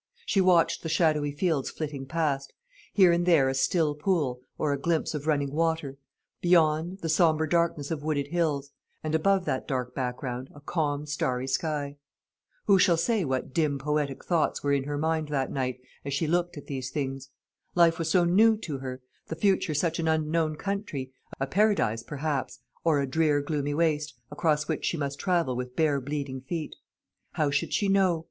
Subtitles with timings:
[0.25, 2.53] She watched the shadowy fields flitting past;
[2.91, 5.95] here and there a still pool, or a glimpse of running water;
[6.41, 8.71] beyond, the sombre darkness of wooded hills;
[9.03, 11.97] and above that dark background a calm starry sky.
[12.65, 16.25] Who shall say what dim poetic thoughts were in her mind that night, as she
[16.25, 17.29] looked at these things?
[17.75, 22.57] Life was so new to her, the future such an unknown country a paradise perhaps,
[22.83, 26.75] or a drear gloomy waste, across which she must travel with bare bleeding feet.
[27.33, 28.19] How should she know?